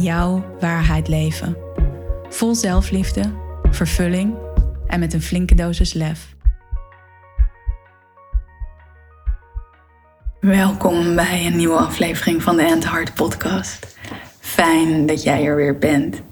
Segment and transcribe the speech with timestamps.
[0.00, 1.56] jouw waarheid leven.
[2.28, 3.32] Vol zelfliefde,
[3.70, 4.34] vervulling
[4.86, 6.34] en met een flinke dosis lef.
[10.40, 13.96] Welkom bij een nieuwe aflevering van de End Heart Podcast.
[14.40, 16.22] Fijn dat jij er weer bent.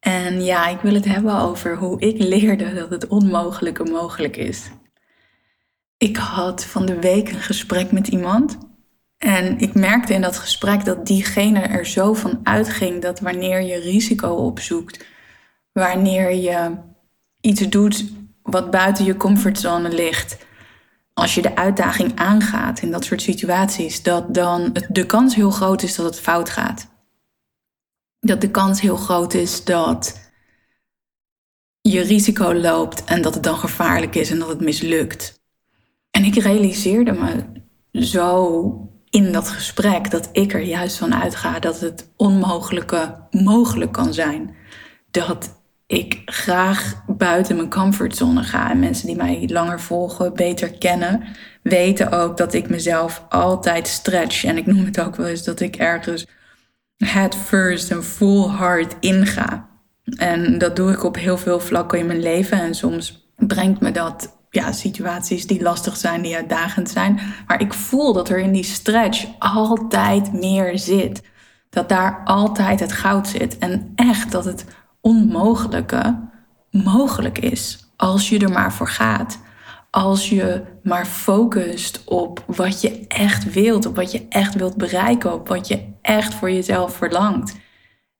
[0.00, 4.70] En ja, ik wil het hebben over hoe ik leerde dat het onmogelijke mogelijk is.
[5.98, 8.58] Ik had van de week een gesprek met iemand
[9.18, 13.76] en ik merkte in dat gesprek dat diegene er zo van uitging dat wanneer je
[13.76, 15.04] risico opzoekt,
[15.72, 16.76] wanneer je
[17.40, 18.04] iets doet
[18.42, 20.46] wat buiten je comfortzone ligt,
[21.12, 25.82] als je de uitdaging aangaat in dat soort situaties, dat dan de kans heel groot
[25.82, 26.88] is dat het fout gaat.
[28.20, 30.30] Dat de kans heel groot is dat
[31.80, 35.40] je risico loopt en dat het dan gevaarlijk is en dat het mislukt.
[36.10, 37.44] En ik realiseerde me
[37.92, 44.14] zo in dat gesprek dat ik er juist van uitga dat het onmogelijke mogelijk kan
[44.14, 44.54] zijn.
[45.10, 48.70] Dat ik graag buiten mijn comfortzone ga.
[48.70, 51.22] En mensen die mij langer volgen, beter kennen,
[51.62, 54.44] weten ook dat ik mezelf altijd stretch.
[54.44, 56.26] En ik noem het ook wel eens dat ik ergens
[56.96, 59.68] head first en full hard inga.
[60.16, 62.60] En dat doe ik op heel veel vlakken in mijn leven.
[62.60, 67.20] En soms brengt me dat ja, situaties die lastig zijn, die uitdagend zijn.
[67.46, 71.22] Maar ik voel dat er in die stretch altijd meer zit.
[71.70, 73.58] Dat daar altijd het goud zit.
[73.58, 74.64] En echt dat het
[75.00, 76.28] onmogelijke
[76.70, 77.90] mogelijk is.
[77.96, 79.38] Als je er maar voor gaat.
[79.90, 83.86] Als je maar focust op wat je echt wilt.
[83.86, 85.32] Op wat je echt wilt bereiken.
[85.32, 87.56] Op wat je echt voor jezelf verlangt.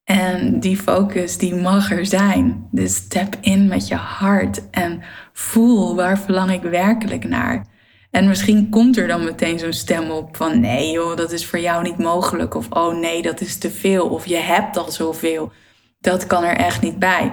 [0.07, 2.69] En die focus, die mag er zijn.
[2.71, 5.03] Dus step in met je hart en
[5.33, 7.67] voel waar verlang ik werkelijk naar.
[8.11, 11.59] En misschien komt er dan meteen zo'n stem op van nee joh, dat is voor
[11.59, 12.55] jou niet mogelijk.
[12.55, 14.09] Of oh nee, dat is te veel.
[14.09, 15.53] Of je hebt al zoveel.
[16.01, 17.33] Dat kan er echt niet bij.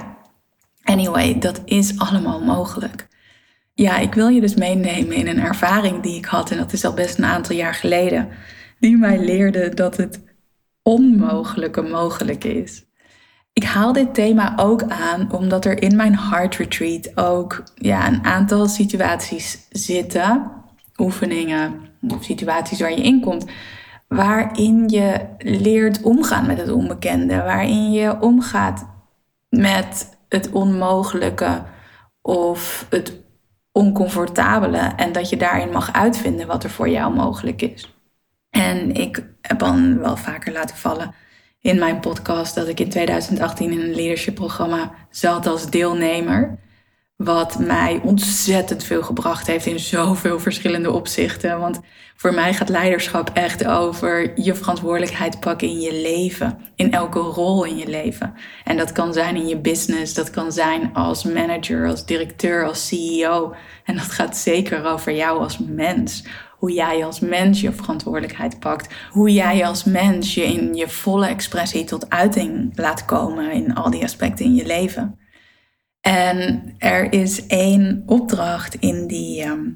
[0.84, 3.08] Anyway, dat is allemaal mogelijk.
[3.74, 6.52] Ja, ik wil je dus meenemen in een ervaring die ik had.
[6.52, 8.30] En dat is al best een aantal jaar geleden.
[8.80, 10.33] Die mij leerde dat het
[10.84, 12.86] onmogelijke mogelijk is.
[13.54, 18.24] Ik haal dit thema ook aan omdat er in mijn Heart Retreat ook ja, een
[18.24, 20.52] aantal situaties zitten,
[20.98, 21.74] oefeningen
[22.08, 23.46] of situaties waar je in komt,
[24.08, 28.86] waarin je leert omgaan met het onbekende, waarin je omgaat
[29.50, 31.64] met het onmogelijke
[32.22, 33.22] of het
[33.72, 37.93] oncomfortabele en dat je daarin mag uitvinden wat er voor jou mogelijk is.
[38.54, 41.14] En ik heb dan wel vaker laten vallen
[41.62, 46.58] in mijn podcast dat ik in 2018 in een leadership programma zat als deelnemer.
[47.16, 51.60] Wat mij ontzettend veel gebracht heeft in zoveel verschillende opzichten.
[51.60, 51.80] Want
[52.16, 56.60] voor mij gaat leiderschap echt over je verantwoordelijkheid pakken in je leven.
[56.76, 58.34] In elke rol in je leven.
[58.64, 62.88] En dat kan zijn in je business, dat kan zijn als manager, als directeur, als
[62.88, 63.56] CEO.
[63.84, 66.24] En dat gaat zeker over jou als mens
[66.64, 68.94] hoe jij als mens je verantwoordelijkheid pakt.
[69.10, 73.90] Hoe jij als mens je in je volle expressie tot uiting laat komen in al
[73.90, 75.20] die aspecten in je leven.
[76.02, 79.70] En er is één opdracht in, die, ehm,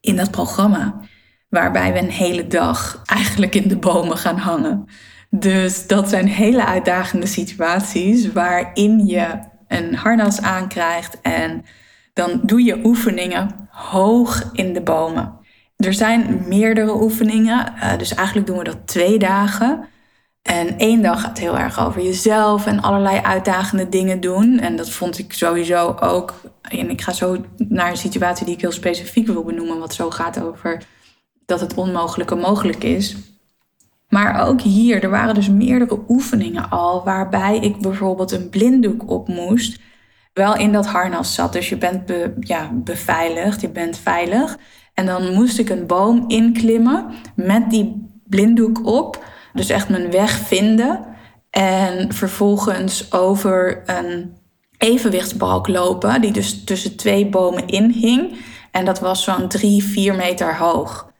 [0.00, 1.00] in dat programma,
[1.48, 4.84] waarbij we een hele dag eigenlijk in de bomen gaan hangen.
[5.30, 9.38] Dus dat zijn hele uitdagende situaties waarin je
[9.68, 11.64] een harnas aankrijgt en
[12.12, 15.37] dan doe je oefeningen hoog in de bomen.
[15.78, 19.88] Er zijn meerdere oefeningen, uh, dus eigenlijk doen we dat twee dagen.
[20.42, 24.58] En één dag gaat heel erg over jezelf en allerlei uitdagende dingen doen.
[24.58, 26.34] En dat vond ik sowieso ook.
[26.62, 30.10] En ik ga zo naar een situatie die ik heel specifiek wil benoemen, wat zo
[30.10, 30.82] gaat over
[31.46, 33.16] dat het onmogelijke mogelijk is.
[34.08, 39.28] Maar ook hier, er waren dus meerdere oefeningen al, waarbij ik bijvoorbeeld een blinddoek op
[39.28, 39.80] moest.
[40.32, 44.58] Wel in dat harnas zat, dus je bent ja, beveiligd, je bent veilig.
[44.98, 49.24] En dan moest ik een boom inklimmen met die blinddoek op.
[49.52, 51.04] Dus echt mijn weg vinden.
[51.50, 54.36] En vervolgens over een
[54.78, 58.36] evenwichtsbalk lopen, die dus tussen twee bomen in hing.
[58.70, 61.12] En dat was zo'n drie, vier meter hoog.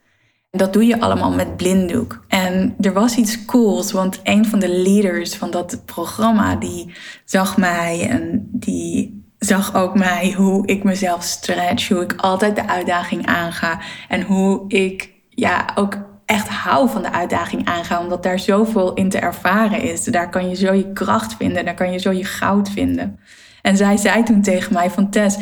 [0.51, 2.23] Dat doe je allemaal met blinddoek.
[2.27, 6.93] En er was iets cools, want een van de leaders van dat programma, die
[7.25, 12.67] zag mij en die zag ook mij hoe ik mezelf stretch, hoe ik altijd de
[12.67, 18.39] uitdaging aanga en hoe ik ja, ook echt hou van de uitdaging aanga, omdat daar
[18.39, 20.03] zoveel in te ervaren is.
[20.03, 23.19] Daar kan je zo je kracht vinden, daar kan je zo je goud vinden.
[23.61, 25.37] En zij zei toen tegen mij van Tess,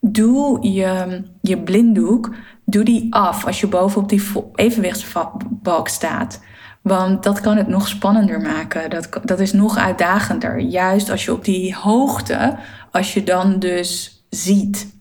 [0.00, 2.34] doe je, je blinddoek,
[2.64, 4.22] doe die af als je bovenop die
[4.54, 6.40] evenwichtsbalk staat.
[6.86, 8.90] Want dat kan het nog spannender maken.
[8.90, 10.60] Dat, dat is nog uitdagender.
[10.60, 12.56] Juist als je op die hoogte,
[12.90, 14.94] als je dan dus ziet.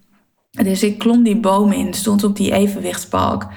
[0.52, 3.48] Dus ik klom die boom in, stond op die evenwichtsbalk.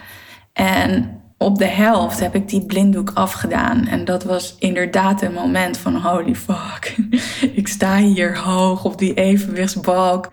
[0.53, 3.87] En op de helft heb ik die blinddoek afgedaan.
[3.87, 6.97] En dat was inderdaad een moment van holy fuck.
[7.61, 10.33] ik sta hier hoog op die evenwichtsbalk.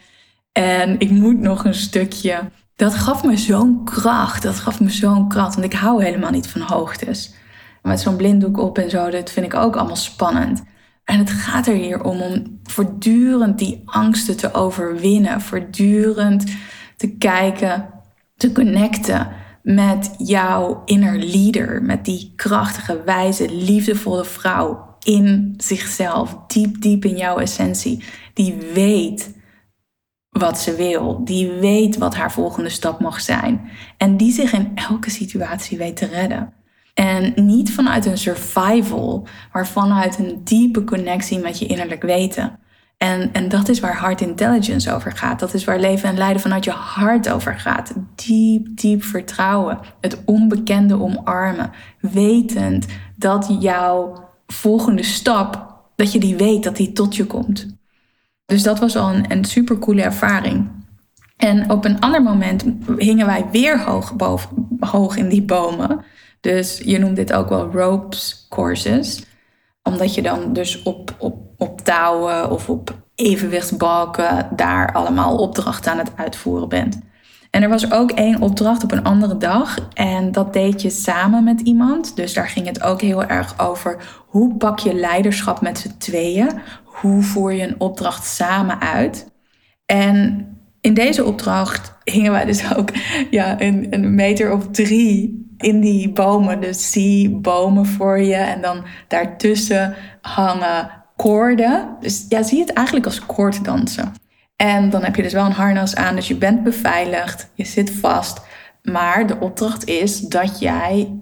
[0.52, 2.40] En ik moet nog een stukje.
[2.76, 4.44] Dat gaf me zo'n kracht.
[4.44, 5.56] Dat gaf me zo'n kracht.
[5.56, 7.34] Want ik hou helemaal niet van hoogtes.
[7.86, 10.64] Met zo'n blinddoek op en zo, dat vind ik ook allemaal spannend.
[11.04, 15.42] En het gaat er hier om om voortdurend die angsten te overwinnen.
[15.42, 16.46] Voortdurend
[16.98, 17.90] te kijken,
[18.38, 19.28] te connecten
[19.64, 21.84] met jouw inner leader.
[21.84, 26.38] Met die krachtige, wijze, liefdevolle vrouw in zichzelf.
[26.48, 28.04] Diep, diep in jouw essentie.
[28.34, 29.34] Die weet
[30.30, 31.26] wat ze wil.
[31.26, 33.70] Die weet wat haar volgende stap mag zijn.
[33.98, 36.54] En die zich in elke situatie weet te redden.
[36.96, 42.60] En niet vanuit een survival, maar vanuit een diepe connectie met je innerlijk weten.
[42.98, 45.40] En, en dat is waar heart intelligence over gaat.
[45.40, 47.94] Dat is waar leven en lijden vanuit je hart over gaat.
[48.16, 49.80] Diep, diep vertrouwen.
[50.02, 51.72] Het onbekende omarmen.
[52.00, 57.68] Wetend dat jouw volgende stap, dat je die weet, dat die tot je komt.
[58.46, 60.68] Dus dat was al een, een super coole ervaring.
[61.38, 62.66] En op een ander moment
[62.98, 66.04] hingen wij weer hoog, boven, hoog in die bomen.
[66.46, 69.24] Dus je noemt dit ook wel ropes courses.
[69.84, 75.98] Omdat je dan dus op, op, op touwen of op evenwichtsbalken daar allemaal opdrachten aan
[75.98, 77.00] het uitvoeren bent.
[77.50, 79.90] En er was ook één opdracht op een andere dag.
[79.94, 82.16] En dat deed je samen met iemand.
[82.16, 86.50] Dus daar ging het ook heel erg over hoe pak je leiderschap met z'n tweeën.
[86.84, 89.32] Hoe voer je een opdracht samen uit.
[89.86, 90.48] En
[90.82, 92.90] in deze opdracht hingen wij dus ook
[93.30, 96.62] ja, een, een meter of drie in die bomen.
[96.62, 101.96] Dus zie bomen voor je en dan daartussen hangen koorden.
[102.00, 104.14] Dus ja, zie het eigenlijk als koorddansen.
[104.56, 107.92] En dan heb je dus wel een harnas aan, dus je bent beveiligd, je zit
[107.92, 108.42] vast.
[108.84, 111.20] Maar de opdracht is dat jij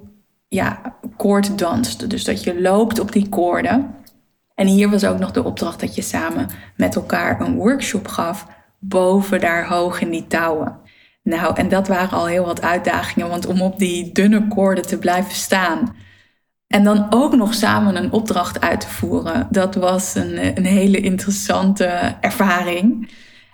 [0.48, 2.10] ja, koord danst.
[2.10, 3.96] Dus dat je loopt op die koorden.
[4.56, 6.48] En hier was ook nog de opdracht dat je samen
[6.78, 8.48] met elkaar een workshop gaf
[8.80, 10.80] boven daar hoog in die touwen.
[11.24, 14.98] Nou, en dat waren al heel wat uitdagingen, want om op die dunne koorden te
[14.98, 15.96] blijven staan.
[16.68, 19.48] En dan ook nog samen een opdracht uit te voeren.
[19.50, 21.86] Dat was een, een hele interessante
[22.22, 23.12] ervaring.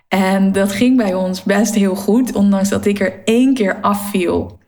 [0.07, 4.59] En dat ging bij ons best heel goed, ondanks dat ik er één keer afviel.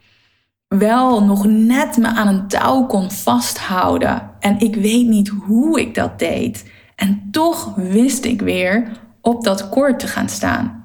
[0.68, 4.32] Wel nog net me aan een touw kon vasthouden.
[4.40, 6.72] En ik weet niet hoe ik dat deed.
[6.96, 10.81] En toch wist ik weer op dat koord te gaan staan.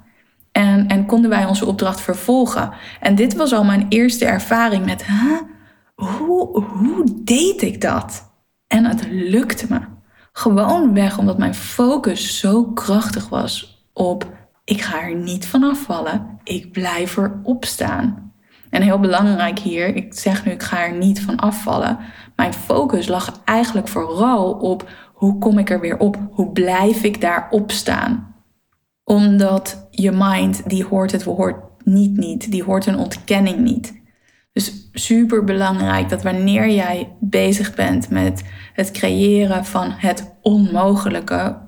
[0.56, 2.72] En, en konden wij onze opdracht vervolgen.
[3.00, 5.04] En dit was al mijn eerste ervaring met,
[5.94, 8.32] hoe, hoe deed ik dat?
[8.66, 9.80] En het lukte me.
[10.32, 14.26] Gewoon weg omdat mijn focus zo krachtig was op,
[14.64, 18.32] ik ga er niet van afvallen, ik blijf erop staan.
[18.70, 21.98] En heel belangrijk hier, ik zeg nu ik ga er niet van afvallen.
[22.36, 26.18] Mijn focus lag eigenlijk vooral op hoe kom ik er weer op?
[26.30, 28.35] Hoe blijf ik daarop staan?
[29.08, 32.50] Omdat je mind, die hoort het hoort niet niet.
[32.50, 34.00] Die hoort een ontkenning niet.
[34.52, 41.58] Dus super belangrijk dat wanneer jij bezig bent met het creëren van het onmogelijke,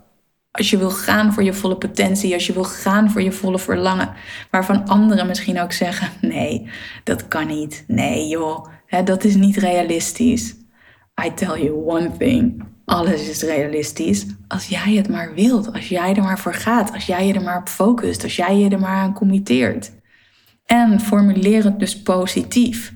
[0.50, 3.58] als je wil gaan voor je volle potentie, als je wil gaan voor je volle
[3.58, 4.12] verlangen,
[4.50, 6.70] waarvan anderen misschien ook zeggen: nee,
[7.04, 7.84] dat kan niet.
[7.86, 10.54] Nee, joh, hè, dat is niet realistisch.
[11.26, 16.14] I tell you one thing alles is realistisch als jij het maar wilt, als jij
[16.14, 18.80] er maar voor gaat, als jij je er maar op focust, als jij je er
[18.80, 19.92] maar aan committeert.
[20.64, 22.92] En formuleer het dus positief.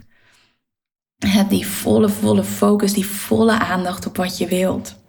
[1.19, 5.01] Heb die volle, volle focus, die volle aandacht op wat je wilt.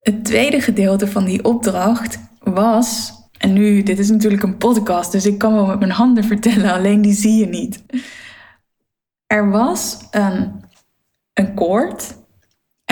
[0.00, 5.26] Het tweede gedeelte van die opdracht was, en nu, dit is natuurlijk een podcast, dus
[5.26, 7.84] ik kan wel met mijn handen vertellen, alleen die zie je niet.
[9.26, 10.64] Er was een,
[11.32, 12.20] een koord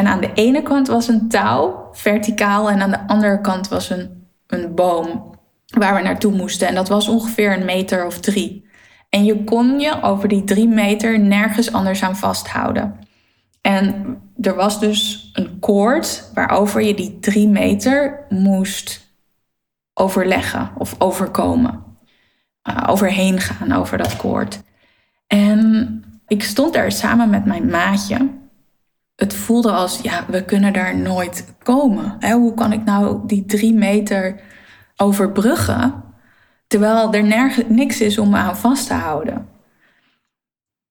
[0.01, 3.91] en aan de ene kant was een touw, verticaal, en aan de andere kant was
[3.91, 5.35] een, een boom
[5.67, 6.69] waar we naartoe moesten.
[6.69, 8.69] En dat was ongeveer een meter of drie.
[9.09, 12.99] En je kon je over die drie meter nergens anders aan vasthouden.
[13.61, 19.15] En er was dus een koord waarover je die drie meter moest
[19.95, 21.85] overleggen of overkomen.
[22.69, 24.63] Uh, overheen gaan over dat koord.
[25.27, 28.40] En ik stond daar samen met mijn maatje.
[29.21, 32.33] Het voelde als, ja, we kunnen daar nooit komen.
[32.33, 34.41] Hoe kan ik nou die drie meter
[34.97, 36.03] overbruggen,
[36.67, 39.49] terwijl er nergens niks is om me aan vast te houden?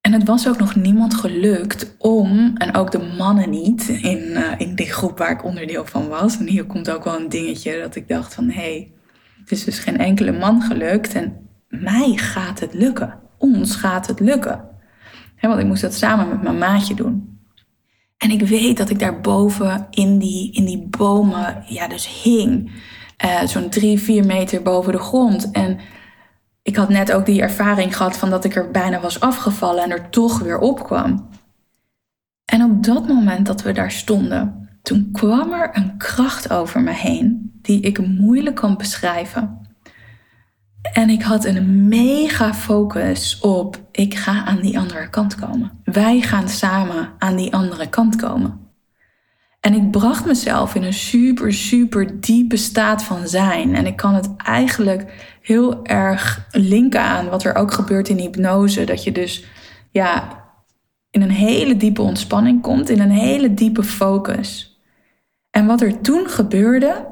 [0.02, 4.52] En het was ook nog niemand gelukt om, en ook de mannen niet, in, uh,
[4.58, 6.38] in die groep waar ik onderdeel van was.
[6.38, 8.92] En hier komt ook wel een dingetje dat ik dacht van, hé, hey,
[9.40, 11.14] het is dus geen enkele man gelukt.
[11.14, 13.20] En mij gaat het lukken.
[13.38, 14.70] Ons gaat het lukken.
[15.42, 17.29] want ik moest dat samen met mijn maatje doen.
[18.20, 22.72] En ik weet dat ik daarboven in die, in die bomen, ja, dus hing.
[23.26, 25.52] Uh, Zo'n drie, vier meter boven de grond.
[25.52, 25.80] En
[26.62, 29.92] ik had net ook die ervaring gehad van dat ik er bijna was afgevallen en
[29.92, 31.30] er toch weer opkwam.
[32.46, 36.92] En op dat moment dat we daar stonden, toen kwam er een kracht over me
[36.92, 39.59] heen die ik moeilijk kan beschrijven.
[40.82, 45.72] En ik had een mega focus op ik ga aan die andere kant komen.
[45.84, 48.68] Wij gaan samen aan die andere kant komen.
[49.60, 53.76] En ik bracht mezelf in een super, super diepe staat van zijn.
[53.76, 58.84] En ik kan het eigenlijk heel erg linken aan wat er ook gebeurt in hypnose.
[58.84, 59.46] Dat je dus
[59.92, 60.44] ja,
[61.12, 64.80] in een hele diepe ontspanning komt, in een hele diepe focus.
[65.52, 67.06] En wat er toen gebeurde,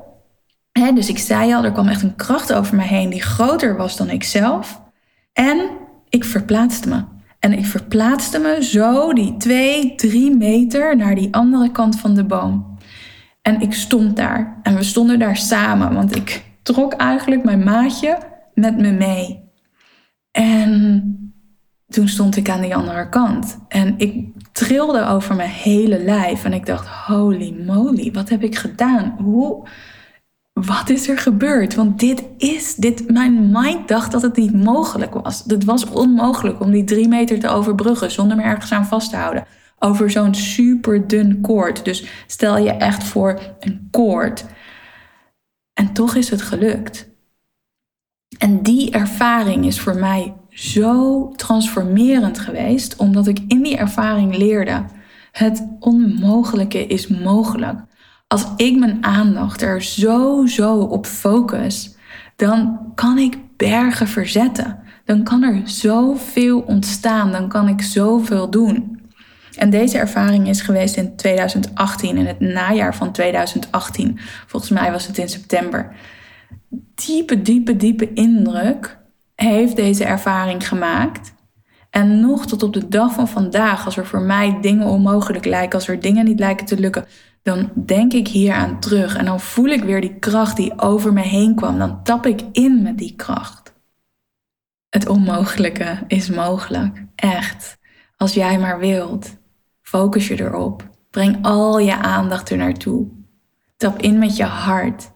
[0.95, 3.97] dus ik zei al, er kwam echt een kracht over me heen die groter was
[3.97, 4.81] dan ikzelf.
[5.33, 5.69] En
[6.09, 7.03] ik verplaatste me.
[7.39, 12.23] En ik verplaatste me zo die twee, drie meter naar die andere kant van de
[12.23, 12.77] boom.
[13.41, 14.59] En ik stond daar.
[14.63, 18.17] En we stonden daar samen, want ik trok eigenlijk mijn maatje
[18.53, 19.45] met me mee.
[20.31, 21.31] En
[21.87, 23.57] toen stond ik aan die andere kant.
[23.67, 26.43] En ik trilde over mijn hele lijf.
[26.45, 29.15] En ik dacht, holy moly, wat heb ik gedaan?
[29.23, 29.67] Hoe,
[30.65, 31.75] wat is er gebeurd?
[31.75, 35.43] Want dit is, dit, mijn mind dacht dat het niet mogelijk was.
[35.47, 39.15] Het was onmogelijk om die drie meter te overbruggen zonder me ergens aan vast te
[39.15, 39.45] houden.
[39.79, 41.85] Over zo'n super dun koord.
[41.85, 44.45] Dus stel je echt voor een koord.
[45.73, 47.09] En toch is het gelukt.
[48.37, 54.85] En die ervaring is voor mij zo transformerend geweest, omdat ik in die ervaring leerde:
[55.31, 57.79] het onmogelijke is mogelijk.
[58.27, 61.95] Als ik mijn aandacht er zo, zo op focus,
[62.35, 64.79] dan kan ik bergen verzetten.
[65.05, 69.01] Dan kan er zoveel ontstaan, dan kan ik zoveel doen.
[69.57, 74.19] En deze ervaring is geweest in 2018, in het najaar van 2018.
[74.47, 75.95] Volgens mij was het in september
[77.05, 78.97] diepe, diepe, diepe indruk
[79.35, 81.33] heeft deze ervaring gemaakt.
[81.89, 85.79] En nog tot op de dag van vandaag, als er voor mij dingen onmogelijk lijken,
[85.79, 87.05] als er dingen niet lijken te lukken,
[87.47, 91.13] dan denk ik hier aan terug en dan voel ik weer die kracht die over
[91.13, 91.77] me heen kwam.
[91.77, 93.73] Dan tap ik in met die kracht.
[94.89, 97.77] Het onmogelijke is mogelijk, echt.
[98.17, 99.37] Als jij maar wilt,
[99.81, 100.89] focus je erop.
[101.09, 103.07] Breng al je aandacht er naartoe.
[103.77, 105.11] Tap in met je hart.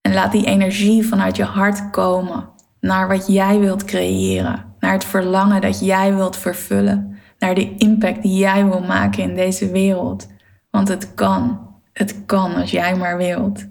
[0.00, 2.48] En laat die energie vanuit je hart komen
[2.80, 8.22] naar wat jij wilt creëren, naar het verlangen dat jij wilt vervullen, naar de impact
[8.22, 10.28] die jij wil maken in deze wereld.
[10.70, 13.66] Want het kan, het kan als jij maar wilt.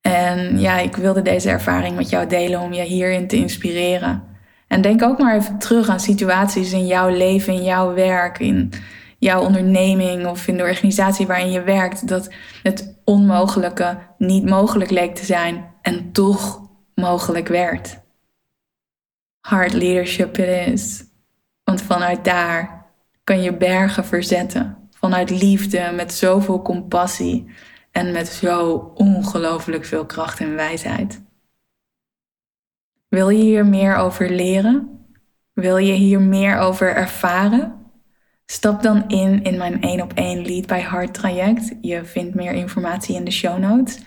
[0.00, 4.22] En ja, ik wilde deze ervaring met jou delen om je hierin te inspireren.
[4.68, 8.72] En denk ook maar even terug aan situaties in jouw leven, in jouw werk, in
[9.18, 12.28] jouw onderneming of in de organisatie waarin je werkt, dat
[12.62, 18.00] het onmogelijke niet mogelijk leek te zijn en toch mogelijk werd.
[19.40, 21.04] Hard leadership is.
[21.64, 22.86] Want vanuit daar
[23.24, 24.77] kan je bergen verzetten.
[25.08, 27.46] Vanuit liefde, met zoveel compassie
[27.90, 31.22] en met zo ongelooflijk veel kracht en wijsheid.
[33.08, 35.06] Wil je hier meer over leren?
[35.52, 37.74] Wil je hier meer over ervaren?
[38.46, 41.74] Stap dan in in mijn 1 op 1 Lead by Heart traject.
[41.80, 43.98] Je vindt meer informatie in de show notes.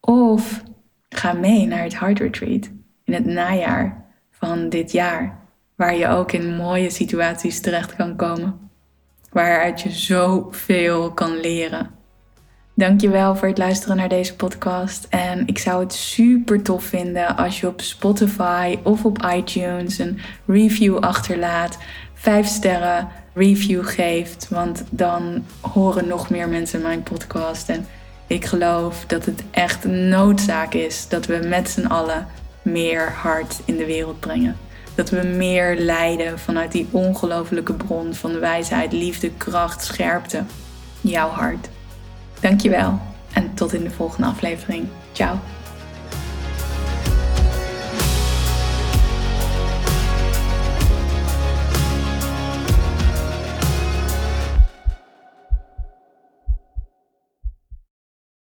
[0.00, 0.62] Of
[1.08, 2.70] ga mee naar het Heart Retreat
[3.04, 5.38] in het najaar van dit jaar.
[5.76, 8.67] Waar je ook in mooie situaties terecht kan komen.
[9.38, 11.90] Waaruit je zoveel kan leren.
[12.74, 15.06] Dankjewel voor het luisteren naar deze podcast.
[15.10, 20.18] En ik zou het super tof vinden als je op Spotify of op iTunes een
[20.46, 21.78] review achterlaat.
[22.14, 24.48] Vijf sterren review geeft.
[24.50, 27.68] Want dan horen nog meer mensen mijn podcast.
[27.68, 27.86] En
[28.26, 32.26] ik geloof dat het echt noodzaak is dat we met z'n allen
[32.62, 34.56] meer hart in de wereld brengen.
[34.98, 40.42] Dat we meer leiden vanuit die ongelofelijke bron van wijsheid, liefde, kracht, scherpte.
[41.00, 41.68] Jouw hart.
[42.40, 43.00] Dankjewel
[43.32, 44.86] en tot in de volgende aflevering.
[45.12, 45.38] Ciao.